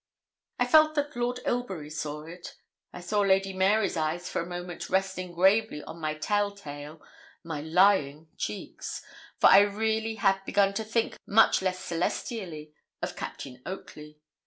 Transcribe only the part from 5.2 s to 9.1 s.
gravely on my tell tale my lying cheeks